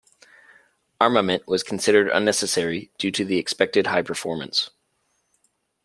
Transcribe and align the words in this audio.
Armament 0.99 1.47
was 1.47 1.61
considered 1.61 2.07
unnecessary 2.09 2.89
due 2.97 3.11
to 3.11 3.23
the 3.23 3.37
expected 3.37 3.85
high 3.85 4.01
performance. 4.01 4.71